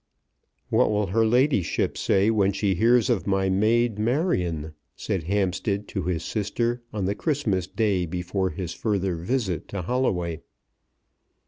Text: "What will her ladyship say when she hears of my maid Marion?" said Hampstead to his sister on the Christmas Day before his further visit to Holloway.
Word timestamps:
"What 0.71 0.89
will 0.89 1.05
her 1.13 1.23
ladyship 1.27 1.95
say 1.95 2.31
when 2.31 2.53
she 2.53 2.73
hears 2.73 3.07
of 3.07 3.27
my 3.27 3.51
maid 3.51 3.99
Marion?" 3.99 4.73
said 4.95 5.25
Hampstead 5.25 5.87
to 5.89 6.01
his 6.05 6.23
sister 6.23 6.81
on 6.91 7.05
the 7.05 7.13
Christmas 7.13 7.67
Day 7.67 8.07
before 8.07 8.49
his 8.49 8.73
further 8.73 9.15
visit 9.15 9.67
to 9.67 9.83
Holloway. 9.83 10.41